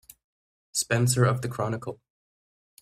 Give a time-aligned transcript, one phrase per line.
[0.71, 2.01] Spencer of the Chronicle.